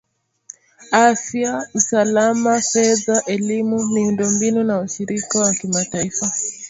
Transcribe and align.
,afya, 1.05 1.51
usalama, 1.77 2.53
fedha, 2.71 3.17
elimu, 3.35 3.77
miundo 3.93 4.29
mbinu 4.29 4.63
na 4.63 4.79
ushirikiano 4.81 5.47
wa 5.47 5.53
kimataifa 5.53 6.31